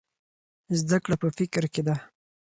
زده 0.79 0.97
کړه 1.03 1.15
په 1.21 1.27
فکر 1.37 1.63
کې 1.73 1.81
ده. 1.87 1.95